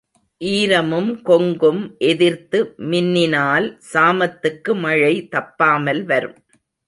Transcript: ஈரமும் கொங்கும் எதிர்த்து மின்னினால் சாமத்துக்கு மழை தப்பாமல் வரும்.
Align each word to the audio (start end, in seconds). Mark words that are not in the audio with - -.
ஈரமும் 0.41 1.09
கொங்கும் 1.21 1.81
எதிர்த்து 1.97 2.59
மின்னினால் 2.91 3.67
சாமத்துக்கு 3.93 4.73
மழை 4.75 5.13
தப்பாமல் 5.31 6.03
வரும். 6.03 6.37